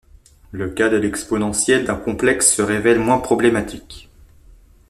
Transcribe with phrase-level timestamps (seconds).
[0.51, 4.09] Le cas de l'exponentielle d'un complexe se révèle moins problématique.